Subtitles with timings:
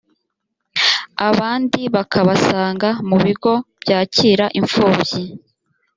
[1.29, 5.21] abandi bakabasanga mu bigo byakira imfubyi